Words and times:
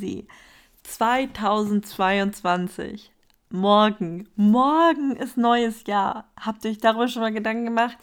Sie 0.00 0.28
2022. 0.84 3.10
Morgen. 3.50 4.28
Morgen 4.36 5.16
ist 5.16 5.36
neues 5.36 5.82
Jahr. 5.88 6.30
Habt 6.38 6.64
ihr 6.64 6.70
euch 6.70 6.78
darüber 6.78 7.08
schon 7.08 7.22
mal 7.22 7.32
Gedanken 7.32 7.64
gemacht? 7.64 7.98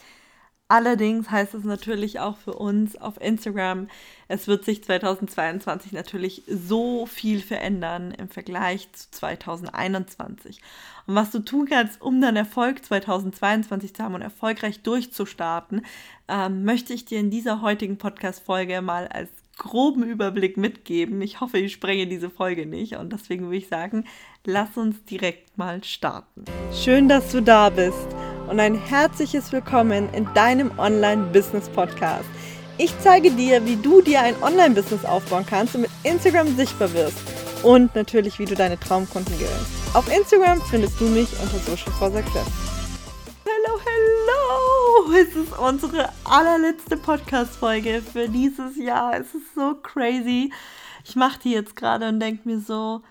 Allerdings 0.68 1.32
heißt 1.32 1.54
es 1.54 1.64
natürlich 1.64 2.20
auch 2.20 2.36
für 2.36 2.52
uns 2.52 2.98
auf 2.98 3.22
Instagram, 3.22 3.88
es 4.28 4.50
wird 4.50 4.66
sich 4.66 4.84
2022 4.84 5.94
natürlich 5.94 6.44
so 6.48 7.06
viel 7.06 7.40
verändern 7.40 8.12
im 8.12 8.28
Vergleich 8.28 8.92
zu 8.92 9.10
2021. 9.12 10.60
Und 11.08 11.16
was 11.16 11.32
du 11.32 11.40
tun 11.40 11.66
kannst, 11.70 12.02
um 12.02 12.20
dann 12.20 12.36
Erfolg 12.36 12.84
2022 12.84 13.96
zu 13.96 14.04
haben 14.04 14.16
und 14.16 14.22
erfolgreich 14.22 14.82
durchzustarten, 14.82 15.86
ähm, 16.28 16.66
möchte 16.66 16.94
ich 16.94 17.06
dir 17.06 17.22
in 17.22 17.30
dieser 17.30 17.62
heutigen 17.62 17.98
Podcast-Folge 17.98 18.82
mal 18.82 19.08
als 19.08 19.30
groben 19.58 20.04
Überblick 20.04 20.58
mitgeben. 20.58 21.22
Ich 21.22 21.42
hoffe, 21.42 21.58
ich 21.58 21.74
sprenge 21.74 22.08
diese 22.08 22.30
Folge 22.30 22.66
nicht 22.66 22.98
und 22.98 23.14
deswegen 23.14 23.46
würde 23.46 23.58
ich 23.58 23.68
sagen, 23.68 24.06
lass 24.46 24.78
uns 24.78 25.04
direkt 25.06 25.58
mal 25.58 25.84
starten. 25.84 26.46
Schön, 26.74 27.08
dass 27.08 27.32
du 27.32 27.42
da 27.42 27.70
bist 27.70 28.08
und 28.50 28.60
ein 28.60 28.76
herzliches 28.76 29.52
Willkommen 29.52 30.14
in 30.14 30.28
deinem 30.34 30.78
Online-Business-Podcast. 30.78 32.26
Ich 32.78 32.94
zeige 33.00 33.32
dir, 33.32 33.66
wie 33.66 33.78
du 33.78 34.02
dir 34.02 34.22
ein 34.22 34.36
Online-Business 34.44 35.06
aufbauen 35.06 35.46
kannst 35.48 35.76
und 35.76 35.82
mit 35.82 35.92
Instagram 36.04 36.56
sichtbar 36.56 36.94
wirst 36.94 37.18
und 37.64 37.96
natürlich, 37.96 38.38
wie 38.38 38.46
du 38.46 38.56
deine 38.56 38.80
Traumkunden 38.80 39.34
gewinnst. 39.38 39.72
Auf 39.94 40.14
Instagram 40.14 40.62
findest 40.70 41.00
du 41.00 41.06
mich 41.06 41.30
unter 41.42 41.58
Social 41.60 41.92
for 41.94 42.12
Success. 42.12 42.75
Hallo! 43.76 45.12
Es 45.14 45.36
ist 45.36 45.58
unsere 45.58 46.10
allerletzte 46.24 46.96
Podcast-Folge 46.96 48.02
für 48.02 48.30
dieses 48.30 48.78
Jahr. 48.78 49.20
Es 49.20 49.36
ist 49.36 49.54
so 49.54 49.76
crazy. 49.76 50.54
Ich 51.04 51.18
mache 51.18 51.40
die 51.40 51.52
jetzt 51.52 51.76
gerade 51.76 52.08
und 52.08 52.22
denke 52.22 52.48
mir 52.48 52.62
so, 52.62 53.02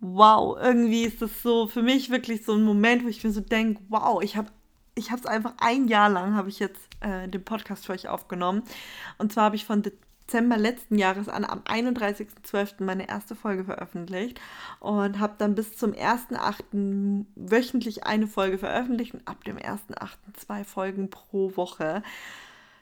wow, 0.00 0.58
irgendwie 0.60 1.04
ist 1.04 1.22
das 1.22 1.42
so 1.42 1.68
für 1.68 1.82
mich 1.82 2.10
wirklich 2.10 2.44
so 2.44 2.52
ein 2.52 2.64
Moment, 2.64 3.02
wo 3.02 3.08
ich 3.08 3.24
mir 3.24 3.30
so 3.30 3.40
denke, 3.40 3.80
wow, 3.88 4.22
ich 4.22 4.36
habe 4.36 4.50
ich 4.94 5.10
habe 5.10 5.20
es 5.20 5.26
einfach 5.26 5.54
ein 5.58 5.88
Jahr 5.88 6.10
lang, 6.10 6.34
habe 6.34 6.50
ich 6.50 6.58
jetzt 6.58 6.82
äh, 7.00 7.26
den 7.26 7.44
Podcast 7.44 7.86
für 7.86 7.92
euch 7.92 8.08
aufgenommen. 8.08 8.64
Und 9.16 9.32
zwar 9.32 9.44
habe 9.44 9.56
ich 9.56 9.64
von 9.64 9.82
Dezember 10.28 10.58
letzten 10.58 10.98
Jahres 10.98 11.28
an 11.28 11.44
am 11.44 11.60
31.12. 11.60 12.84
meine 12.84 13.08
erste 13.08 13.34
Folge 13.34 13.64
veröffentlicht 13.64 14.40
und 14.78 15.18
habe 15.18 15.34
dann 15.38 15.54
bis 15.54 15.76
zum 15.76 15.92
1.8. 15.92 17.24
wöchentlich 17.34 18.04
eine 18.04 18.26
Folge 18.26 18.58
veröffentlicht 18.58 19.14
und 19.14 19.26
ab 19.26 19.42
dem 19.44 19.56
1.8. 19.56 20.10
zwei 20.36 20.64
Folgen 20.64 21.08
pro 21.08 21.56
Woche. 21.56 22.02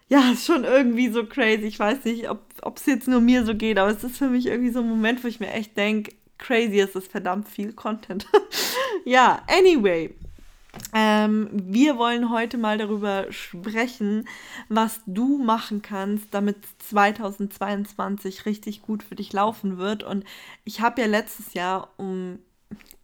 Ja, 0.09 0.33
ist 0.33 0.47
schon 0.47 0.65
irgendwie 0.65 1.09
so 1.09 1.25
crazy. 1.25 1.67
Ich 1.67 1.79
weiß 1.79 2.05
nicht, 2.05 2.29
ob 2.29 2.77
es 2.77 2.87
jetzt 2.87 3.09
nur 3.09 3.21
mir 3.21 3.45
so 3.45 3.55
geht, 3.55 3.79
aber 3.79 3.91
es 3.91 4.03
ist 4.03 4.19
für 4.19 4.29
mich 4.29 4.47
irgendwie 4.47 4.73
so 4.73 4.81
ein 4.81 4.89
Moment, 4.89 5.23
wo 5.23 5.29
ich 5.29 5.41
mir 5.41 5.53
echt 5.53 5.77
denke, 5.77 6.15
crazy 6.39 6.81
ist 6.81 6.97
es 6.97 7.07
verdammt 7.07 7.49
viel 7.49 7.73
Content. 7.73 8.27
ja, 9.05 9.43
anyway. 9.49 10.15
Ähm, 10.95 11.49
wir 11.53 11.99
wollen 11.99 12.31
heute 12.31 12.59
mal 12.59 12.79
darüber 12.79 13.31
sprechen, 13.31 14.27
was 14.69 15.01
du 15.07 15.39
machen 15.39 15.83
kannst, 15.83 16.33
damit 16.33 16.59
2022 16.79 18.47
richtig 18.47 18.83
gut 18.83 19.03
für 19.03 19.15
dich 19.15 19.33
laufen 19.33 19.79
wird. 19.79 20.03
Und 20.03 20.25
ich 20.65 20.81
habe 20.81 21.01
ja 21.01 21.07
letztes 21.07 21.55
Jahr, 21.55 21.91
um 21.97 22.39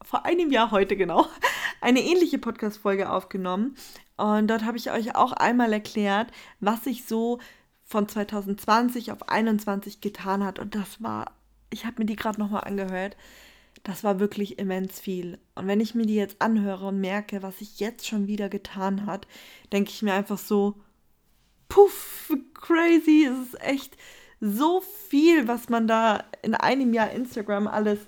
vor 0.03 0.25
einem 0.25 0.50
Jahr 0.50 0.70
heute 0.70 0.97
genau, 0.97 1.27
eine 1.81 2.00
ähnliche 2.00 2.39
Podcast-Folge 2.39 3.11
aufgenommen. 3.11 3.77
Und 4.17 4.48
dort 4.48 4.65
habe 4.65 4.77
ich 4.77 4.91
euch 4.91 5.17
auch 5.17 5.33
einmal 5.33 5.73
erklärt, 5.73 6.31
was 6.61 6.84
sich 6.84 7.05
so 7.05 7.39
von 7.84 8.09
2020 8.09 9.12
auf 9.12 9.19
2021 9.19 10.00
getan 10.00 10.45
hat. 10.45 10.59
Und 10.59 10.75
das 10.75 11.03
war 11.03 11.33
ich 11.73 11.87
habe 11.87 11.97
mir 11.98 12.06
die 12.06 12.17
gerade 12.17 12.39
nochmal 12.39 12.65
angehört. 12.65 13.17
Das 13.83 14.05
war 14.05 14.20
wirklich 14.20 14.58
immens 14.58 15.00
viel. 15.00 15.38
Und 15.55 15.66
wenn 15.66 15.80
ich 15.80 15.94
mir 15.94 16.06
die 16.06 16.14
jetzt 16.14 16.41
anhöre 16.41 16.86
und 16.86 17.00
merke, 17.00 17.42
was 17.42 17.58
sich 17.58 17.80
jetzt 17.80 18.06
schon 18.06 18.28
wieder 18.28 18.48
getan 18.48 19.06
hat, 19.06 19.27
denke 19.72 19.91
ich 19.91 20.02
mir 20.02 20.14
einfach 20.14 20.38
so, 20.38 20.75
puff, 21.69 22.32
crazy. 22.54 23.28
Es 23.28 23.48
ist 23.48 23.60
echt 23.60 23.97
so 24.41 24.82
viel, 25.09 25.48
was 25.48 25.69
man 25.69 25.87
da 25.87 26.25
in 26.42 26.54
einem 26.54 26.92
Jahr 26.92 27.10
Instagram 27.10 27.66
alles 27.66 27.98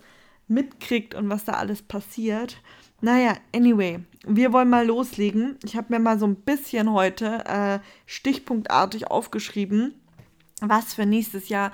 mitkriegt 0.47 1.15
und 1.15 1.29
was 1.31 1.45
da 1.45 1.55
alles 1.55 1.83
passiert. 1.83 2.59
Naja, 3.01 3.37
anyway, 3.55 4.01
wir 4.27 4.53
wollen 4.53 4.71
mal 4.71 4.87
loslegen. 4.87 5.59
Ich 5.65 5.77
habe 5.77 5.93
mir 5.93 5.99
mal 5.99 6.19
so 6.19 6.27
ein 6.27 6.37
bisschen 6.37 6.93
heute 6.93 7.45
äh, 7.47 7.79
stichpunktartig 8.07 9.09
aufgeschrieben, 9.09 9.95
was 10.61 10.95
für 10.95 11.07
nächstes 11.07 11.49
Jahr 11.49 11.73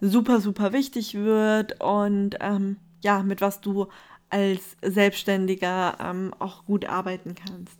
super, 0.00 0.40
super 0.40 0.72
wichtig 0.72 1.14
wird 1.14 1.80
und 1.80 2.36
ähm, 2.40 2.76
ja, 3.02 3.22
mit 3.22 3.40
was 3.40 3.60
du 3.60 3.88
als 4.30 4.60
Selbstständiger 4.82 5.98
ähm, 6.00 6.34
auch 6.38 6.64
gut 6.64 6.86
arbeiten 6.86 7.34
kannst. 7.34 7.76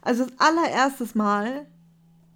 Also 0.00 0.24
das 0.24 0.38
allererstes 0.38 1.14
Mal, 1.14 1.66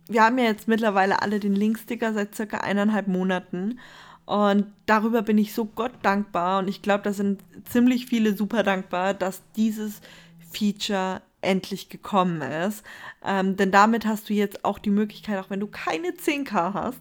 wir 0.08 0.24
haben 0.24 0.38
ja 0.38 0.44
jetzt 0.44 0.66
mittlerweile 0.66 1.22
alle 1.22 1.38
den 1.38 1.54
Linksticker 1.54 2.12
seit 2.12 2.34
circa 2.34 2.58
eineinhalb 2.58 3.06
Monaten 3.06 3.78
und 4.24 4.66
darüber 4.86 5.22
bin 5.22 5.38
ich 5.38 5.54
so 5.54 5.64
Gott 5.64 5.92
dankbar 6.02 6.58
und 6.58 6.68
ich 6.68 6.82
glaube, 6.82 7.04
da 7.04 7.12
sind 7.12 7.40
ziemlich 7.68 8.06
viele 8.06 8.36
super 8.36 8.62
dankbar, 8.62 9.14
dass 9.14 9.42
dieses 9.56 10.00
Feature 10.50 11.22
endlich 11.40 11.88
gekommen 11.88 12.40
ist. 12.40 12.84
Ähm, 13.24 13.56
denn 13.56 13.70
damit 13.70 14.06
hast 14.06 14.28
du 14.28 14.32
jetzt 14.34 14.64
auch 14.64 14.78
die 14.78 14.90
Möglichkeit, 14.90 15.38
auch 15.38 15.50
wenn 15.50 15.60
du 15.60 15.66
keine 15.66 16.10
10k 16.10 16.74
hast, 16.74 17.00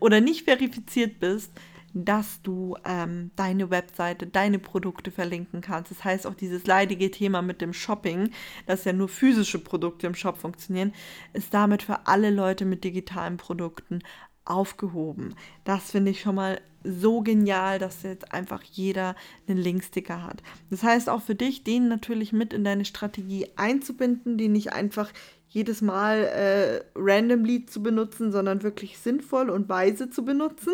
oder 0.00 0.20
nicht 0.20 0.44
verifiziert 0.44 1.20
bist, 1.20 1.50
dass 1.94 2.40
du 2.42 2.76
ähm, 2.84 3.30
deine 3.36 3.70
Webseite, 3.70 4.26
deine 4.26 4.58
Produkte 4.58 5.10
verlinken 5.10 5.60
kannst. 5.60 5.90
Das 5.90 6.04
heißt, 6.04 6.26
auch 6.26 6.34
dieses 6.34 6.66
leidige 6.66 7.10
Thema 7.10 7.42
mit 7.42 7.60
dem 7.60 7.72
Shopping, 7.72 8.30
dass 8.66 8.84
ja 8.84 8.92
nur 8.92 9.08
physische 9.08 9.58
Produkte 9.58 10.06
im 10.06 10.14
Shop 10.14 10.38
funktionieren, 10.38 10.92
ist 11.32 11.52
damit 11.52 11.82
für 11.82 12.06
alle 12.06 12.30
Leute 12.30 12.64
mit 12.64 12.84
digitalen 12.84 13.36
Produkten 13.36 14.00
aufgehoben. 14.44 15.34
Das 15.64 15.90
finde 15.90 16.10
ich 16.10 16.20
schon 16.20 16.34
mal 16.34 16.60
so 16.84 17.20
genial, 17.20 17.78
dass 17.78 18.02
jetzt 18.02 18.32
einfach 18.32 18.62
jeder 18.62 19.14
einen 19.46 19.58
Linksticker 19.58 20.24
hat. 20.24 20.42
Das 20.70 20.82
heißt 20.82 21.08
auch 21.08 21.22
für 21.22 21.36
dich, 21.36 21.62
den 21.62 21.88
natürlich 21.88 22.32
mit 22.32 22.52
in 22.52 22.64
deine 22.64 22.84
Strategie 22.84 23.46
einzubinden, 23.56 24.38
den 24.38 24.52
nicht 24.52 24.72
einfach 24.72 25.12
jedes 25.52 25.82
Mal 25.82 26.24
äh, 26.24 26.84
randomly 26.94 27.66
zu 27.66 27.82
benutzen, 27.82 28.32
sondern 28.32 28.62
wirklich 28.62 28.98
sinnvoll 28.98 29.50
und 29.50 29.68
weise 29.68 30.08
zu 30.08 30.24
benutzen. 30.24 30.72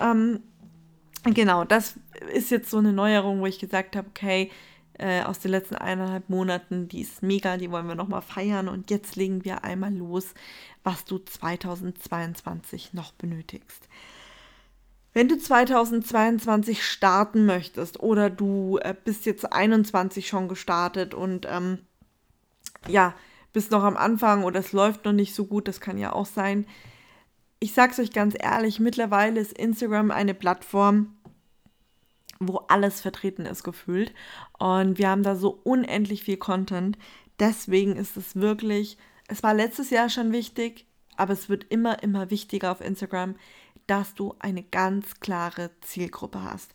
Ähm, 0.00 0.40
genau, 1.24 1.64
das 1.64 1.94
ist 2.32 2.50
jetzt 2.50 2.70
so 2.70 2.78
eine 2.78 2.92
Neuerung, 2.92 3.40
wo 3.40 3.46
ich 3.46 3.58
gesagt 3.58 3.96
habe, 3.96 4.08
okay, 4.08 4.50
äh, 4.98 5.22
aus 5.22 5.38
den 5.38 5.50
letzten 5.50 5.76
eineinhalb 5.76 6.28
Monaten, 6.28 6.88
die 6.88 7.00
ist 7.00 7.22
mega, 7.22 7.56
die 7.56 7.70
wollen 7.70 7.88
wir 7.88 7.94
nochmal 7.94 8.20
feiern 8.20 8.68
und 8.68 8.90
jetzt 8.90 9.16
legen 9.16 9.44
wir 9.44 9.64
einmal 9.64 9.94
los, 9.94 10.34
was 10.84 11.06
du 11.06 11.18
2022 11.18 12.92
noch 12.92 13.12
benötigst. 13.12 13.88
Wenn 15.14 15.28
du 15.28 15.38
2022 15.38 16.84
starten 16.84 17.46
möchtest 17.46 18.00
oder 18.00 18.28
du 18.28 18.78
äh, 18.82 18.94
bist 19.04 19.24
jetzt 19.24 19.50
21 19.50 20.28
schon 20.28 20.48
gestartet 20.48 21.14
und 21.14 21.46
ähm, 21.48 21.78
ja, 22.88 23.14
bist 23.52 23.70
noch 23.70 23.82
am 23.84 23.96
Anfang 23.96 24.44
oder 24.44 24.60
es 24.60 24.72
läuft 24.72 25.04
noch 25.04 25.12
nicht 25.12 25.34
so 25.34 25.46
gut, 25.46 25.68
das 25.68 25.80
kann 25.80 25.98
ja 25.98 26.12
auch 26.12 26.26
sein. 26.26 26.66
Ich 27.60 27.74
sag's 27.74 27.98
euch 27.98 28.12
ganz 28.12 28.34
ehrlich, 28.38 28.80
mittlerweile 28.80 29.40
ist 29.40 29.56
Instagram 29.56 30.10
eine 30.10 30.34
Plattform, 30.34 31.14
wo 32.40 32.56
alles 32.68 33.00
vertreten 33.00 33.46
ist 33.46 33.62
gefühlt 33.62 34.12
und 34.58 34.98
wir 34.98 35.08
haben 35.08 35.22
da 35.22 35.36
so 35.36 35.60
unendlich 35.62 36.24
viel 36.24 36.38
Content. 36.38 36.98
Deswegen 37.38 37.96
ist 37.96 38.16
es 38.16 38.36
wirklich, 38.36 38.98
es 39.28 39.42
war 39.42 39.54
letztes 39.54 39.90
Jahr 39.90 40.08
schon 40.08 40.32
wichtig, 40.32 40.86
aber 41.16 41.32
es 41.32 41.48
wird 41.48 41.66
immer, 41.70 42.02
immer 42.02 42.30
wichtiger 42.30 42.72
auf 42.72 42.80
Instagram, 42.80 43.36
dass 43.86 44.14
du 44.14 44.34
eine 44.38 44.62
ganz 44.62 45.20
klare 45.20 45.70
Zielgruppe 45.82 46.42
hast 46.42 46.72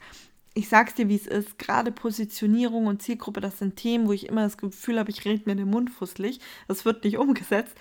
ich 0.58 0.70
sag's 0.70 0.96
dir, 0.96 1.08
wie 1.08 1.16
es 1.16 1.28
ist, 1.28 1.60
gerade 1.60 1.92
Positionierung 1.92 2.88
und 2.88 3.04
Zielgruppe, 3.04 3.42
das 3.42 3.60
sind 3.60 3.76
Themen, 3.76 4.08
wo 4.08 4.14
ich 4.14 4.28
immer 4.28 4.42
das 4.42 4.58
Gefühl 4.58 4.98
habe, 4.98 5.12
ich 5.12 5.24
rede 5.24 5.44
mir 5.46 5.56
den 5.56 5.70
Mund 5.70 5.92
fusselig. 5.92 6.40
Das 6.68 6.84
wird 6.84 7.04
nicht 7.04 7.18
umgesetzt. 7.20 7.76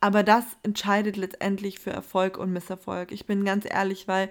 Aber 0.00 0.22
das 0.22 0.44
entscheidet 0.62 1.16
letztendlich 1.16 1.80
für 1.80 1.90
Erfolg 1.90 2.38
und 2.38 2.52
Misserfolg. 2.52 3.10
Ich 3.10 3.26
bin 3.26 3.44
ganz 3.44 3.66
ehrlich, 3.68 4.06
weil 4.06 4.30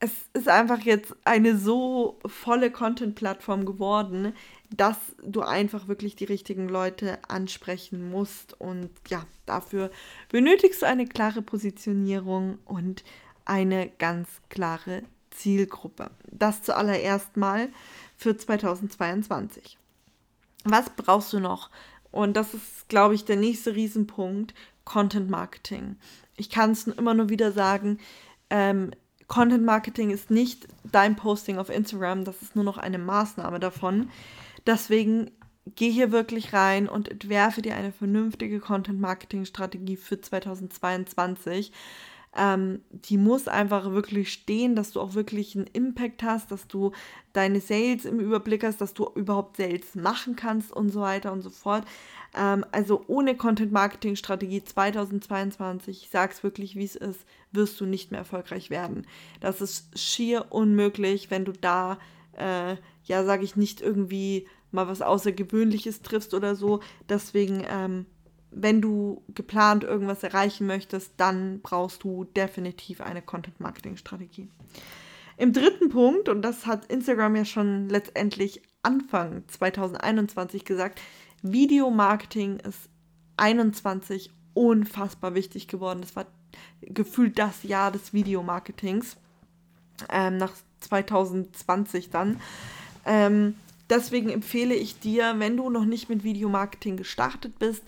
es 0.00 0.12
ist 0.34 0.48
einfach 0.48 0.80
jetzt 0.80 1.16
eine 1.24 1.56
so 1.56 2.18
volle 2.26 2.70
Content-Plattform 2.70 3.64
geworden, 3.64 4.34
dass 4.68 4.98
du 5.24 5.40
einfach 5.40 5.88
wirklich 5.88 6.14
die 6.14 6.24
richtigen 6.24 6.68
Leute 6.68 7.20
ansprechen 7.26 8.10
musst. 8.10 8.60
Und 8.60 8.90
ja, 9.08 9.24
dafür 9.46 9.90
benötigst 10.28 10.82
du 10.82 10.86
eine 10.86 11.06
klare 11.06 11.40
Positionierung 11.40 12.58
und 12.66 13.02
eine 13.46 13.88
ganz 13.98 14.28
klare 14.50 15.04
Zielgruppe. 15.32 16.10
Das 16.30 16.62
zuallererst 16.62 17.36
mal 17.36 17.68
für 18.16 18.36
2022. 18.36 19.78
Was 20.64 20.90
brauchst 20.90 21.32
du 21.32 21.40
noch? 21.40 21.70
Und 22.10 22.36
das 22.36 22.54
ist, 22.54 22.88
glaube 22.88 23.14
ich, 23.14 23.24
der 23.24 23.36
nächste 23.36 23.74
Riesenpunkt, 23.74 24.54
Content 24.84 25.30
Marketing. 25.30 25.96
Ich 26.36 26.50
kann 26.50 26.72
es 26.72 26.86
immer 26.86 27.14
nur 27.14 27.28
wieder 27.28 27.52
sagen, 27.52 27.98
ähm, 28.50 28.92
Content 29.28 29.64
Marketing 29.64 30.10
ist 30.10 30.30
nicht 30.30 30.68
dein 30.84 31.16
Posting 31.16 31.58
auf 31.58 31.70
Instagram, 31.70 32.24
das 32.24 32.42
ist 32.42 32.54
nur 32.54 32.64
noch 32.64 32.76
eine 32.76 32.98
Maßnahme 32.98 33.60
davon. 33.60 34.10
Deswegen 34.66 35.30
geh 35.74 35.90
hier 35.90 36.12
wirklich 36.12 36.52
rein 36.52 36.88
und 36.88 37.08
entwerfe 37.08 37.62
dir 37.62 37.76
eine 37.76 37.92
vernünftige 37.92 38.60
Content 38.60 39.00
Marketing 39.00 39.44
Strategie 39.44 39.96
für 39.96 40.20
2022 40.20 41.72
ähm, 42.36 42.80
die 42.90 43.18
muss 43.18 43.46
einfach 43.46 43.90
wirklich 43.90 44.32
stehen, 44.32 44.74
dass 44.74 44.92
du 44.92 45.00
auch 45.00 45.14
wirklich 45.14 45.54
einen 45.54 45.66
Impact 45.66 46.22
hast, 46.22 46.50
dass 46.50 46.66
du 46.66 46.92
deine 47.32 47.60
Sales 47.60 48.04
im 48.04 48.20
Überblick 48.20 48.64
hast, 48.64 48.80
dass 48.80 48.94
du 48.94 49.10
überhaupt 49.14 49.58
Sales 49.58 49.94
machen 49.94 50.34
kannst 50.34 50.72
und 50.72 50.90
so 50.90 51.02
weiter 51.02 51.32
und 51.32 51.42
so 51.42 51.50
fort. 51.50 51.84
Ähm, 52.34 52.64
also 52.72 53.04
ohne 53.06 53.36
Content-Marketing-Strategie 53.36 54.64
2022, 54.64 56.04
ich 56.04 56.10
sag's 56.10 56.42
wirklich, 56.42 56.74
wie 56.76 56.84
es 56.84 56.96
ist, 56.96 57.26
wirst 57.52 57.78
du 57.80 57.86
nicht 57.86 58.10
mehr 58.10 58.20
erfolgreich 58.20 58.70
werden. 58.70 59.06
Das 59.40 59.60
ist 59.60 59.98
schier 59.98 60.46
unmöglich, 60.50 61.30
wenn 61.30 61.44
du 61.44 61.52
da, 61.52 61.98
äh, 62.38 62.76
ja, 63.04 63.24
sage 63.24 63.44
ich 63.44 63.56
nicht 63.56 63.82
irgendwie 63.82 64.46
mal 64.70 64.88
was 64.88 65.02
Außergewöhnliches 65.02 66.00
triffst 66.00 66.32
oder 66.32 66.54
so. 66.54 66.80
Deswegen 67.10 67.62
ähm, 67.68 68.06
wenn 68.54 68.80
du 68.80 69.22
geplant 69.34 69.84
irgendwas 69.84 70.22
erreichen 70.22 70.66
möchtest, 70.66 71.12
dann 71.16 71.60
brauchst 71.60 72.04
du 72.04 72.24
definitiv 72.24 73.00
eine 73.00 73.22
Content-Marketing-Strategie. 73.22 74.48
Im 75.36 75.52
dritten 75.52 75.88
Punkt, 75.88 76.28
und 76.28 76.42
das 76.42 76.66
hat 76.66 76.86
Instagram 76.86 77.36
ja 77.36 77.44
schon 77.44 77.88
letztendlich 77.88 78.62
Anfang 78.82 79.44
2021 79.48 80.64
gesagt, 80.64 81.00
Videomarketing 81.42 82.60
ist 82.60 82.88
21 83.36 84.30
unfassbar 84.54 85.34
wichtig 85.34 85.68
geworden. 85.68 86.00
Das 86.02 86.14
war 86.14 86.26
gefühlt 86.82 87.38
das 87.38 87.62
Jahr 87.62 87.90
des 87.90 88.12
Videomarketings 88.12 89.16
ähm, 90.10 90.36
nach 90.36 90.52
2020 90.80 92.10
dann. 92.10 92.40
Ähm, 93.06 93.56
deswegen 93.88 94.30
empfehle 94.30 94.74
ich 94.74 95.00
dir, 95.00 95.34
wenn 95.38 95.56
du 95.56 95.70
noch 95.70 95.84
nicht 95.84 96.08
mit 96.08 96.22
Videomarketing 96.22 96.96
gestartet 96.96 97.58
bist, 97.58 97.82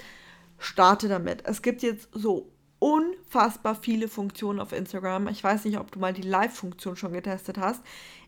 starte 0.65 1.09
damit. 1.09 1.43
Es 1.45 1.63
gibt 1.63 1.83
jetzt 1.83 2.09
so 2.13 2.51
unfassbar 2.79 3.75
viele 3.75 4.09
Funktionen 4.09 4.61
auf 4.61 4.73
Instagram. 4.73 5.29
Ich 5.29 5.43
weiß 5.43 5.65
nicht, 5.65 5.79
ob 5.79 5.91
du 5.91 5.99
mal 5.99 6.13
die 6.13 6.23
Live-Funktion 6.23 6.97
schon 6.97 7.13
getestet 7.13 7.59
hast. 7.59 7.83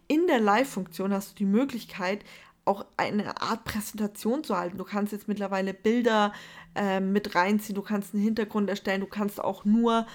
In 0.08 0.26
der 0.26 0.40
Live-Funktion 0.40 1.12
hast 1.12 1.32
du 1.32 1.34
die 1.36 1.44
Möglichkeit, 1.44 2.24
auch 2.64 2.84
eine 2.96 3.40
Art 3.40 3.64
Präsentation 3.64 4.44
zu 4.44 4.56
halten. 4.56 4.78
Du 4.78 4.84
kannst 4.84 5.12
jetzt 5.12 5.28
mittlerweile 5.28 5.72
Bilder 5.72 6.32
äh, 6.74 7.00
mit 7.00 7.34
reinziehen, 7.34 7.74
du 7.74 7.82
kannst 7.82 8.14
einen 8.14 8.22
Hintergrund 8.22 8.68
erstellen, 8.68 9.00
du 9.00 9.06
kannst 9.06 9.42
auch 9.42 9.64
nur 9.64 10.06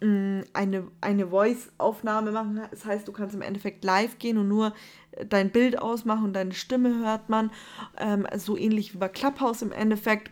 mh, 0.00 0.06
mm, 0.06 0.44
eine, 0.52 0.88
eine 1.00 1.28
Voice-Aufnahme 1.28 2.32
machen. 2.32 2.60
Das 2.70 2.84
heißt, 2.84 3.08
du 3.08 3.12
kannst 3.12 3.34
im 3.34 3.42
Endeffekt 3.42 3.84
live 3.84 4.18
gehen 4.18 4.38
und 4.38 4.48
nur 4.48 4.72
dein 5.28 5.50
Bild 5.50 5.78
ausmachen 5.80 6.24
und 6.24 6.32
deine 6.34 6.54
Stimme 6.54 6.98
hört 6.98 7.28
man. 7.28 7.50
Ähm, 7.96 8.26
so 8.36 8.56
ähnlich 8.56 8.94
wie 8.94 8.98
bei 8.98 9.08
Clubhouse 9.08 9.62
im 9.62 9.72
Endeffekt. 9.72 10.30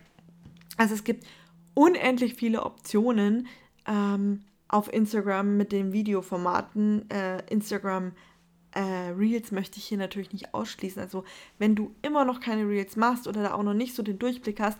Also 0.77 0.95
es 0.95 1.05
gibt 1.05 1.25
unendlich 1.75 2.35
viele 2.35 2.65
Optionen 2.65 3.47
ähm, 3.87 4.43
auf 4.69 4.93
Instagram 4.93 5.57
mit 5.57 5.73
den 5.73 5.93
Videoformaten. 5.93 7.09
Äh, 7.11 7.43
Instagram 7.51 8.13
äh, 8.73 9.11
Reels 9.17 9.53
möchte 9.53 9.79
ich 9.79 9.85
hier 9.85 9.99
natürlich 9.99 10.33
nicht 10.33 10.55
ausschließen. 10.55 11.01
Also 11.01 11.25
wenn 11.59 11.75
du 11.75 11.95
immer 12.03 12.25
noch 12.25 12.41
keine 12.41 12.69
Reels 12.69 12.97
machst 12.97 13.29
oder 13.29 13.43
da 13.43 13.55
auch 13.55 13.63
noch 13.63 13.75
nicht 13.75 13.95
so 13.95 14.03
den 14.03 14.19
Durchblick 14.19 14.61
hast, 14.61 14.79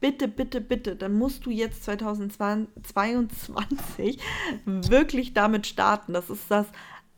bitte, 0.00 0.28
bitte, 0.28 0.60
bitte, 0.60 0.96
dann 0.96 1.14
musst 1.14 1.46
du 1.46 1.50
jetzt 1.50 1.84
2022 1.84 4.18
wirklich 4.64 5.32
damit 5.32 5.66
starten. 5.66 6.12
Das 6.12 6.30
ist 6.30 6.50
das 6.50 6.66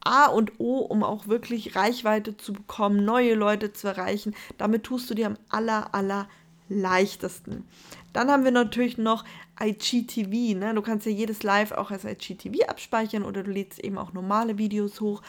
A 0.01 0.27
und 0.27 0.61
O, 0.61 0.79
um 0.79 1.03
auch 1.03 1.29
wirklich 1.29 1.77
Reichweite 1.77 2.37
zu 2.37 2.53
bekommen, 2.53 3.05
neue 3.05 3.35
Leute 3.35 3.73
zu 3.73 3.89
erreichen. 3.89 4.35
Damit 4.59 4.85
tust 4.85 5.11
du 5.11 5.15
dir 5.15 5.27
am 5.27 5.39
aller, 5.49 5.95
aller 5.95 6.29
leichtesten. 6.69 7.67
Dann 8.15 8.31
haben 8.31 8.45
wir 8.45 8.53
natürlich 8.53 8.97
noch 8.97 9.27
IGTV. 9.61 10.59
Ne? 10.59 10.73
Du 10.75 10.81
kannst 10.81 11.05
ja 11.05 11.13
jedes 11.13 11.43
Live 11.43 11.73
auch 11.73 11.91
als 11.91 12.05
IGTV 12.05 12.67
abspeichern 12.69 13.25
oder 13.25 13.43
du 13.43 13.51
lädst 13.51 13.81
eben 13.81 13.99
auch 13.99 14.15
normale 14.15 14.57
Videos 14.57 15.03
hoch. 15.03 15.21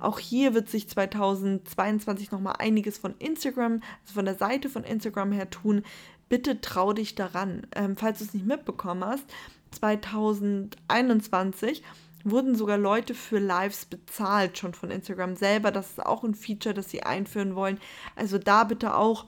Auch 0.00 0.18
hier 0.18 0.54
wird 0.54 0.68
sich 0.68 0.88
2022 0.88 2.32
nochmal 2.32 2.56
einiges 2.58 2.98
von 2.98 3.14
Instagram, 3.18 3.82
also 4.02 4.14
von 4.14 4.24
der 4.24 4.36
Seite 4.36 4.68
von 4.70 4.82
Instagram 4.82 5.30
her 5.32 5.50
tun. 5.50 5.84
Bitte 6.30 6.60
trau 6.60 6.92
dich 6.94 7.14
daran. 7.14 7.68
Ähm, 7.76 7.96
falls 7.96 8.18
du 8.18 8.24
es 8.24 8.34
nicht 8.34 8.46
mitbekommen 8.46 9.04
hast, 9.04 9.26
2021 9.72 11.84
wurden 12.24 12.54
sogar 12.54 12.78
Leute 12.78 13.14
für 13.14 13.38
Lives 13.38 13.84
bezahlt 13.84 14.58
schon 14.58 14.72
von 14.72 14.90
Instagram 14.90 15.36
selber. 15.36 15.70
Das 15.70 15.90
ist 15.90 16.04
auch 16.04 16.24
ein 16.24 16.34
Feature, 16.34 16.74
das 16.74 16.90
sie 16.90 17.02
einführen 17.02 17.54
wollen. 17.54 17.78
Also 18.16 18.38
da 18.38 18.64
bitte 18.64 18.94
auch 18.94 19.26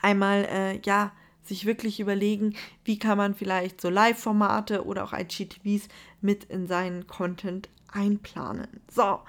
einmal, 0.00 0.46
äh, 0.46 0.80
ja, 0.84 1.12
sich 1.48 1.66
wirklich 1.66 2.00
überlegen, 2.00 2.54
wie 2.84 2.98
kann 2.98 3.18
man 3.18 3.34
vielleicht 3.34 3.80
so 3.80 3.88
Live-Formate 3.88 4.84
oder 4.84 5.04
auch 5.04 5.12
IGTVs 5.12 5.88
mit 6.20 6.44
in 6.44 6.66
seinen 6.66 7.06
Content 7.06 7.68
einplanen. 7.92 8.68
So, 8.90 9.20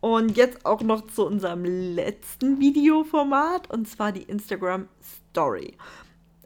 und 0.00 0.36
jetzt 0.36 0.64
auch 0.64 0.80
noch 0.82 1.06
zu 1.06 1.26
unserem 1.26 1.64
letzten 1.64 2.58
Videoformat 2.58 3.70
und 3.70 3.86
zwar 3.88 4.12
die 4.12 4.22
Instagram 4.22 4.88
Story. 5.30 5.76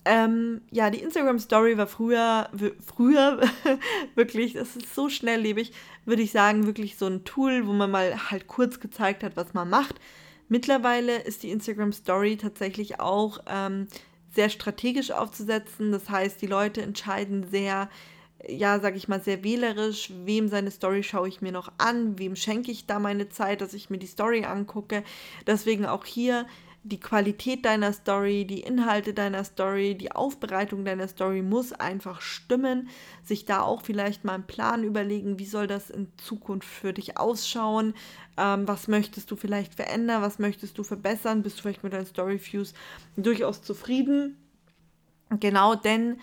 Ähm, 0.07 0.61
ja, 0.71 0.91
die 0.91 1.01
Instagram 1.01 1.39
Story 1.39 1.79
war 1.79 1.87
früher, 1.87 2.51
früher 2.85 3.41
wirklich, 4.15 4.53
das 4.53 4.77
ist 4.77 4.95
so 4.95 5.09
schnelllebig, 5.09 5.73
würde 6.05 6.23
ich 6.23 6.33
sagen, 6.33 6.67
wirklich 6.67 6.99
so 6.99 7.07
ein 7.07 7.25
Tool, 7.25 7.67
wo 7.67 7.73
man 7.73 7.91
mal 7.91 8.31
halt 8.31 8.47
kurz 8.47 8.81
gezeigt 8.81 9.23
hat, 9.23 9.37
was 9.37 9.55
man 9.55 9.71
macht. 9.71 10.01
Mittlerweile 10.49 11.23
ist 11.23 11.43
die 11.43 11.51
Instagram 11.51 11.93
Story 11.93 12.37
tatsächlich 12.37 13.01
auch 13.01 13.39
ähm, 13.47 13.87
sehr 14.35 14.51
strategisch 14.51 15.11
aufzusetzen. 15.11 15.93
Das 15.93 16.09
heißt, 16.09 16.41
die 16.43 16.47
Leute 16.47 16.83
entscheiden 16.83 17.49
sehr, 17.51 17.89
ja, 18.47 18.81
sag 18.81 18.97
ich 18.97 19.09
mal, 19.09 19.23
sehr 19.23 19.43
wählerisch, 19.45 20.11
wem 20.25 20.49
seine 20.49 20.71
Story 20.71 21.03
schaue 21.03 21.29
ich 21.29 21.41
mir 21.41 21.53
noch 21.53 21.73
an, 21.79 22.19
wem 22.19 22.37
schenke 22.37 22.71
ich 22.71 22.87
da 22.87 22.99
meine 22.99 23.29
Zeit, 23.29 23.61
dass 23.61 23.75
ich 23.75 23.91
mir 23.91 23.99
die 23.99 24.07
Story 24.07 24.45
angucke. 24.45 25.03
Deswegen 25.47 25.87
auch 25.87 26.05
hier 26.05 26.47
die 26.85 27.01
Qualität 27.01 27.65
deiner 27.65 27.95
Story, 27.95 28.45
die 28.45 28.61
Inhalte 28.61 29.15
deiner 29.15 29.43
Story, 29.43 29.95
die 29.95 30.13
Aufbereitung 30.13 30.85
deiner 30.85 31.09
Story 31.09 31.41
muss 31.41 31.73
einfach 31.73 32.21
stimmen. 32.21 32.91
Sich 33.23 33.47
da 33.47 33.63
auch 33.63 33.81
vielleicht 33.81 34.25
mal 34.25 34.35
einen 34.35 34.47
Plan 34.47 34.85
überlegen, 34.85 35.39
wie 35.39 35.47
soll 35.47 35.67
das 35.67 35.89
in 35.89 36.13
Zukunft 36.19 36.69
für 36.69 36.93
dich 36.93 37.17
ausschauen? 37.17 37.95
Ähm, 38.37 38.69
was 38.69 38.87
möchtest 38.87 39.31
du 39.31 39.37
vielleicht 39.37 39.75
verändern? 39.75 40.21
Was 40.21 40.39
möchtest 40.39 40.77
du 40.77 40.83
verbessern? 40.83 41.43
Bist 41.43 41.59
du 41.59 41.63
vielleicht 41.63 41.85
mit 41.85 41.95
deinen 41.95 42.07
Story 42.07 42.39
Views 42.39 42.75
durchaus 43.17 43.63
zufrieden? 43.63 44.37
Genau, 45.41 45.75
denn, 45.75 46.21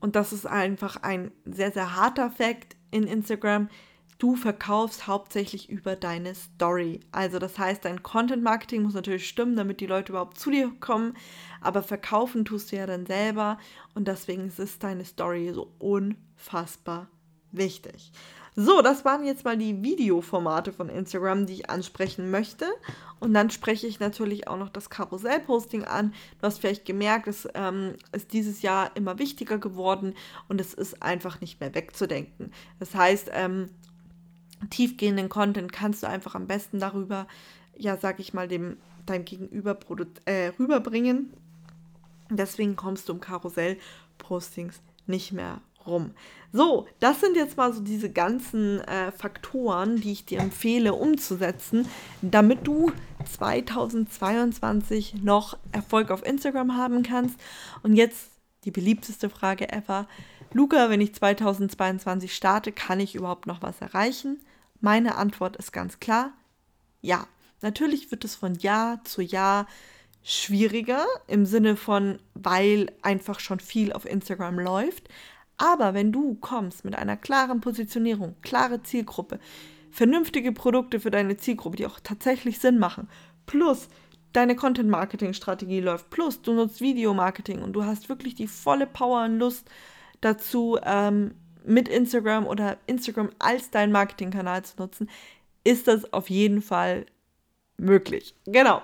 und 0.00 0.14
das 0.14 0.34
ist 0.34 0.46
einfach 0.46 0.96
ein 1.02 1.30
sehr, 1.46 1.72
sehr 1.72 1.96
harter 1.96 2.30
Fakt 2.30 2.76
in 2.90 3.04
Instagram, 3.04 3.70
du 4.22 4.36
verkaufst 4.36 5.08
hauptsächlich 5.08 5.68
über 5.68 5.96
deine 5.96 6.36
Story. 6.36 7.00
Also 7.10 7.40
das 7.40 7.58
heißt, 7.58 7.84
dein 7.84 8.04
Content 8.04 8.44
Marketing 8.44 8.82
muss 8.82 8.94
natürlich 8.94 9.26
stimmen, 9.26 9.56
damit 9.56 9.80
die 9.80 9.86
Leute 9.86 10.12
überhaupt 10.12 10.38
zu 10.38 10.52
dir 10.52 10.70
kommen, 10.78 11.16
aber 11.60 11.82
verkaufen 11.82 12.44
tust 12.44 12.70
du 12.70 12.76
ja 12.76 12.86
dann 12.86 13.04
selber 13.04 13.58
und 13.96 14.06
deswegen 14.06 14.46
ist 14.46 14.84
deine 14.84 15.04
Story 15.04 15.50
so 15.52 15.72
unfassbar 15.80 17.08
wichtig. 17.50 18.12
So, 18.54 18.80
das 18.80 19.04
waren 19.04 19.24
jetzt 19.24 19.44
mal 19.44 19.56
die 19.56 19.82
Videoformate 19.82 20.72
von 20.72 20.88
Instagram, 20.88 21.46
die 21.46 21.54
ich 21.54 21.70
ansprechen 21.70 22.30
möchte. 22.30 22.66
Und 23.18 23.32
dann 23.32 23.48
spreche 23.48 23.86
ich 23.86 23.98
natürlich 23.98 24.46
auch 24.46 24.58
noch 24.58 24.68
das 24.68 24.90
Karussell-Posting 24.90 25.84
an. 25.84 26.12
Du 26.38 26.46
hast 26.46 26.58
vielleicht 26.58 26.84
gemerkt, 26.84 27.28
es 27.28 27.48
ähm, 27.54 27.94
ist 28.12 28.34
dieses 28.34 28.60
Jahr 28.60 28.94
immer 28.94 29.18
wichtiger 29.18 29.56
geworden 29.56 30.14
und 30.48 30.60
es 30.60 30.74
ist 30.74 31.02
einfach 31.02 31.40
nicht 31.40 31.60
mehr 31.60 31.74
wegzudenken. 31.74 32.52
Das 32.78 32.94
heißt, 32.94 33.30
ähm, 33.32 33.70
tiefgehenden 34.70 35.28
Content 35.28 35.72
kannst 35.72 36.02
du 36.02 36.08
einfach 36.08 36.34
am 36.34 36.46
besten 36.46 36.78
darüber, 36.78 37.26
ja, 37.76 37.96
sag 37.96 38.20
ich 38.20 38.34
mal, 38.34 38.48
dem 38.48 38.76
deinem 39.06 39.24
Gegenüber 39.24 39.78
äh, 40.26 40.52
rüberbringen. 40.58 41.32
Deswegen 42.30 42.76
kommst 42.76 43.08
du 43.08 43.14
um 43.14 43.20
Karussell-Postings 43.20 44.80
nicht 45.06 45.32
mehr 45.32 45.60
rum. 45.86 46.12
So, 46.52 46.86
das 47.00 47.20
sind 47.20 47.36
jetzt 47.36 47.56
mal 47.56 47.72
so 47.72 47.80
diese 47.80 48.10
ganzen 48.10 48.80
äh, 48.82 49.10
Faktoren, 49.12 49.96
die 49.96 50.12
ich 50.12 50.24
dir 50.24 50.40
empfehle 50.40 50.94
umzusetzen, 50.94 51.88
damit 52.20 52.66
du 52.66 52.92
2022 53.24 55.22
noch 55.22 55.58
Erfolg 55.72 56.10
auf 56.10 56.24
Instagram 56.24 56.76
haben 56.76 57.02
kannst. 57.02 57.38
Und 57.82 57.96
jetzt 57.96 58.30
die 58.64 58.70
beliebteste 58.70 59.28
Frage 59.28 59.72
ever. 59.72 60.06
Luca, 60.52 60.90
wenn 60.90 61.00
ich 61.00 61.14
2022 61.14 62.34
starte, 62.34 62.70
kann 62.72 63.00
ich 63.00 63.14
überhaupt 63.14 63.46
noch 63.46 63.62
was 63.62 63.80
erreichen? 63.80 64.38
Meine 64.82 65.14
Antwort 65.14 65.56
ist 65.56 65.72
ganz 65.72 66.00
klar, 66.00 66.32
ja. 67.00 67.26
Natürlich 67.62 68.10
wird 68.10 68.24
es 68.24 68.34
von 68.34 68.56
Jahr 68.56 69.04
zu 69.04 69.22
Jahr 69.22 69.68
schwieriger 70.24 71.06
im 71.28 71.46
Sinne 71.46 71.76
von, 71.76 72.18
weil 72.34 72.90
einfach 73.00 73.38
schon 73.38 73.60
viel 73.60 73.92
auf 73.92 74.04
Instagram 74.04 74.58
läuft. 74.58 75.08
Aber 75.56 75.94
wenn 75.94 76.10
du 76.10 76.34
kommst 76.34 76.84
mit 76.84 76.96
einer 76.96 77.16
klaren 77.16 77.60
Positionierung, 77.60 78.34
klare 78.42 78.82
Zielgruppe, 78.82 79.38
vernünftige 79.92 80.50
Produkte 80.50 80.98
für 80.98 81.12
deine 81.12 81.36
Zielgruppe, 81.36 81.76
die 81.76 81.86
auch 81.86 82.00
tatsächlich 82.00 82.58
Sinn 82.58 82.80
machen, 82.80 83.08
plus 83.46 83.88
deine 84.32 84.56
Content-Marketing-Strategie 84.56 85.80
läuft, 85.80 86.10
plus 86.10 86.42
du 86.42 86.54
nutzt 86.54 86.80
Video-Marketing 86.80 87.62
und 87.62 87.74
du 87.74 87.84
hast 87.84 88.08
wirklich 88.08 88.34
die 88.34 88.48
volle 88.48 88.88
Power 88.88 89.26
und 89.26 89.38
Lust 89.38 89.70
dazu, 90.20 90.76
ähm, 90.82 91.36
mit 91.64 91.88
Instagram 91.88 92.46
oder 92.46 92.78
Instagram 92.86 93.30
als 93.38 93.70
deinen 93.70 93.92
Marketingkanal 93.92 94.64
zu 94.64 94.76
nutzen, 94.78 95.08
ist 95.64 95.88
das 95.88 96.12
auf 96.12 96.30
jeden 96.30 96.62
Fall 96.62 97.06
möglich. 97.76 98.34
Genau. 98.46 98.82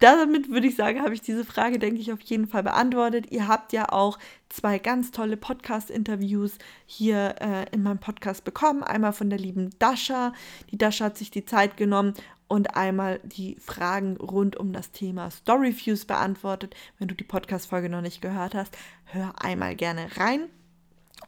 Damit 0.00 0.48
würde 0.48 0.66
ich 0.66 0.76
sagen, 0.76 1.02
habe 1.02 1.12
ich 1.12 1.20
diese 1.20 1.44
Frage, 1.44 1.78
denke 1.78 2.00
ich, 2.00 2.10
auf 2.10 2.22
jeden 2.22 2.46
Fall 2.46 2.62
beantwortet. 2.62 3.30
Ihr 3.30 3.48
habt 3.48 3.74
ja 3.74 3.90
auch 3.90 4.18
zwei 4.48 4.78
ganz 4.78 5.10
tolle 5.10 5.36
Podcast-Interviews 5.36 6.56
hier 6.86 7.34
äh, 7.38 7.66
in 7.70 7.82
meinem 7.82 7.98
Podcast 7.98 8.44
bekommen. 8.44 8.82
Einmal 8.82 9.12
von 9.12 9.28
der 9.28 9.38
lieben 9.38 9.68
Dasha. 9.78 10.32
Die 10.70 10.78
Dasha 10.78 11.04
hat 11.04 11.18
sich 11.18 11.30
die 11.30 11.44
Zeit 11.44 11.76
genommen 11.76 12.14
und 12.48 12.76
einmal 12.76 13.20
die 13.24 13.56
Fragen 13.60 14.16
rund 14.16 14.56
um 14.56 14.72
das 14.72 14.90
Thema 14.90 15.30
Storyviews 15.30 16.06
beantwortet. 16.06 16.74
Wenn 16.98 17.08
du 17.08 17.14
die 17.14 17.22
Podcast-Folge 17.22 17.90
noch 17.90 18.00
nicht 18.00 18.22
gehört 18.22 18.54
hast, 18.54 18.74
hör 19.04 19.34
einmal 19.36 19.76
gerne 19.76 20.08
rein. 20.16 20.48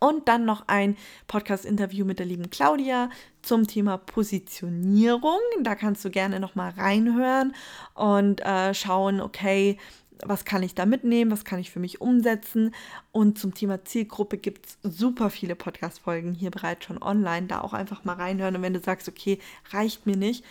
Und 0.02 0.26
dann 0.26 0.44
noch 0.44 0.66
ein 0.66 0.96
Podcast-Interview 1.28 2.04
mit 2.04 2.18
der 2.18 2.26
lieben 2.26 2.50
Claudia 2.50 3.08
zum 3.40 3.68
Thema 3.68 3.98
Positionierung. 3.98 5.38
Da 5.60 5.76
kannst 5.76 6.04
du 6.04 6.10
gerne 6.10 6.40
nochmal 6.40 6.72
reinhören 6.72 7.54
und 7.94 8.44
äh, 8.44 8.74
schauen, 8.74 9.20
okay, 9.20 9.78
was 10.24 10.44
kann 10.44 10.64
ich 10.64 10.74
da 10.74 10.86
mitnehmen, 10.86 11.30
was 11.30 11.44
kann 11.44 11.60
ich 11.60 11.70
für 11.70 11.78
mich 11.78 12.00
umsetzen. 12.00 12.74
Und 13.12 13.38
zum 13.38 13.54
Thema 13.54 13.84
Zielgruppe 13.84 14.38
gibt 14.38 14.66
es 14.66 14.78
super 14.82 15.30
viele 15.30 15.54
Podcast-Folgen 15.54 16.34
hier 16.34 16.50
bereits 16.50 16.84
schon 16.84 17.00
online. 17.00 17.46
Da 17.46 17.60
auch 17.60 17.72
einfach 17.72 18.02
mal 18.02 18.16
reinhören. 18.16 18.56
Und 18.56 18.62
wenn 18.62 18.74
du 18.74 18.80
sagst, 18.80 19.08
okay, 19.08 19.38
reicht 19.70 20.04
mir 20.04 20.16
nicht, 20.16 20.44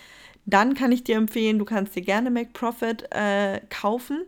dann 0.46 0.76
kann 0.76 0.94
ich 0.94 1.04
dir 1.04 1.18
empfehlen, 1.18 1.60
du 1.60 1.66
kannst 1.66 1.94
dir 1.96 2.02
gerne 2.02 2.32
Make 2.32 2.52
Profit 2.54 3.06
äh, 3.12 3.60
kaufen. 3.70 4.22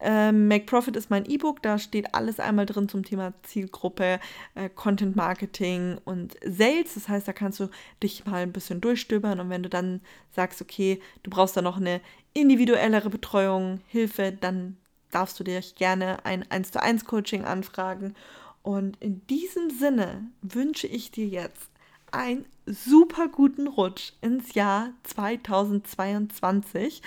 Ähm, 0.00 0.48
Make 0.48 0.66
Profit 0.66 0.96
ist 0.96 1.10
mein 1.10 1.24
E-Book, 1.24 1.62
da 1.62 1.78
steht 1.78 2.14
alles 2.14 2.40
einmal 2.40 2.66
drin 2.66 2.88
zum 2.88 3.04
Thema 3.04 3.32
Zielgruppe, 3.42 4.20
äh, 4.54 4.68
Content 4.68 5.16
Marketing 5.16 5.98
und 6.04 6.36
Sales. 6.44 6.94
Das 6.94 7.08
heißt, 7.08 7.26
da 7.26 7.32
kannst 7.32 7.60
du 7.60 7.68
dich 8.02 8.26
mal 8.26 8.42
ein 8.42 8.52
bisschen 8.52 8.80
durchstöbern 8.80 9.40
und 9.40 9.50
wenn 9.50 9.62
du 9.62 9.68
dann 9.68 10.00
sagst, 10.32 10.60
okay, 10.60 11.00
du 11.22 11.30
brauchst 11.30 11.56
da 11.56 11.62
noch 11.62 11.76
eine 11.76 12.00
individuellere 12.34 13.08
Betreuung, 13.10 13.80
Hilfe, 13.86 14.32
dann 14.32 14.76
darfst 15.10 15.38
du 15.38 15.44
dir 15.44 15.62
gerne 15.76 16.24
ein 16.24 16.50
1 16.50 16.72
zu 16.72 16.82
1 16.82 17.04
Coaching 17.04 17.44
anfragen. 17.44 18.14
Und 18.62 18.96
in 19.00 19.24
diesem 19.26 19.70
Sinne 19.70 20.24
wünsche 20.42 20.86
ich 20.86 21.10
dir 21.10 21.26
jetzt 21.26 21.70
einen 22.10 22.46
super 22.66 23.28
guten 23.28 23.66
Rutsch 23.66 24.12
ins 24.20 24.54
Jahr 24.54 24.90
2022 25.04 27.02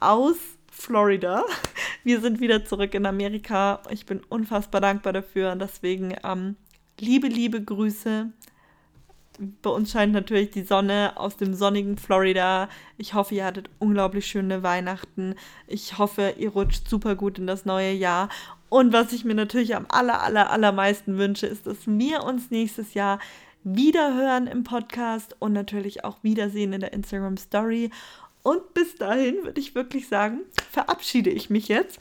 aus 0.00 0.36
Florida. 0.78 1.44
Wir 2.04 2.20
sind 2.20 2.40
wieder 2.40 2.64
zurück 2.64 2.94
in 2.94 3.04
Amerika. 3.04 3.82
Ich 3.90 4.06
bin 4.06 4.20
unfassbar 4.28 4.80
dankbar 4.80 5.12
dafür 5.12 5.52
und 5.52 5.58
deswegen 5.58 6.14
ähm, 6.24 6.56
liebe, 6.98 7.26
liebe 7.26 7.62
Grüße. 7.62 8.30
Bei 9.62 9.70
uns 9.70 9.90
scheint 9.90 10.12
natürlich 10.12 10.50
die 10.50 10.62
Sonne 10.62 11.12
aus 11.16 11.36
dem 11.36 11.54
sonnigen 11.54 11.98
Florida. 11.98 12.68
Ich 12.96 13.14
hoffe, 13.14 13.34
ihr 13.34 13.44
hattet 13.44 13.70
unglaublich 13.78 14.26
schöne 14.26 14.62
Weihnachten. 14.62 15.34
Ich 15.66 15.98
hoffe, 15.98 16.34
ihr 16.38 16.50
rutscht 16.50 16.88
super 16.88 17.16
gut 17.16 17.38
in 17.38 17.46
das 17.46 17.64
neue 17.64 17.92
Jahr. 17.92 18.28
Und 18.68 18.92
was 18.92 19.12
ich 19.12 19.24
mir 19.24 19.34
natürlich 19.34 19.76
am 19.76 19.86
aller, 19.88 20.22
aller, 20.22 20.50
allermeisten 20.50 21.18
wünsche, 21.18 21.46
ist, 21.46 21.66
dass 21.66 21.86
wir 21.86 22.24
uns 22.24 22.50
nächstes 22.50 22.94
Jahr 22.94 23.18
wiederhören 23.64 24.46
im 24.46 24.64
Podcast 24.64 25.36
und 25.40 25.52
natürlich 25.52 26.04
auch 26.04 26.16
wiedersehen 26.22 26.72
in 26.72 26.80
der 26.80 26.92
Instagram 26.92 27.36
Story. 27.36 27.90
Und 28.42 28.74
bis 28.74 28.94
dahin 28.96 29.44
würde 29.44 29.60
ich 29.60 29.74
wirklich 29.74 30.08
sagen, 30.08 30.40
verabschiede 30.70 31.30
ich 31.30 31.50
mich 31.50 31.68
jetzt. 31.68 31.98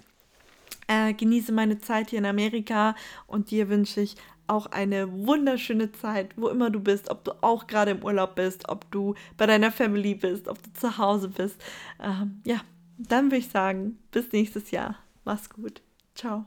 Äh, 0.87 1.13
genieße 1.13 1.51
meine 1.51 1.79
Zeit 1.79 2.11
hier 2.11 2.19
in 2.19 2.25
Amerika 2.25 2.95
und 3.27 3.51
dir 3.51 3.67
wünsche 3.69 4.01
ich 4.01 4.15
auch 4.47 4.67
eine 4.67 5.11
wunderschöne 5.11 5.91
Zeit, 5.91 6.31
wo 6.37 6.47
immer 6.47 6.69
du 6.69 6.79
bist, 6.79 7.09
ob 7.09 7.25
du 7.25 7.31
auch 7.41 7.67
gerade 7.67 7.91
im 7.91 8.03
Urlaub 8.03 8.35
bist, 8.35 8.69
ob 8.69 8.89
du 8.91 9.15
bei 9.35 9.45
deiner 9.45 9.71
Family 9.71 10.15
bist, 10.15 10.47
ob 10.47 10.61
du 10.63 10.71
zu 10.73 10.97
Hause 10.97 11.27
bist. 11.27 11.61
Ähm, 12.01 12.41
ja, 12.45 12.61
dann 12.97 13.25
würde 13.25 13.37
ich 13.37 13.49
sagen, 13.49 13.99
bis 14.11 14.31
nächstes 14.31 14.71
Jahr. 14.71 14.97
Mach's 15.25 15.49
gut. 15.49 15.81
Ciao. 16.15 16.45